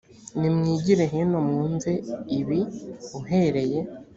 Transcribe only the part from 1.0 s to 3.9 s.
hino mwumve ibi uhereye